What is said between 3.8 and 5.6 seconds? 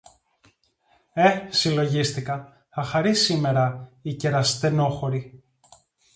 η κεραστενόχωρη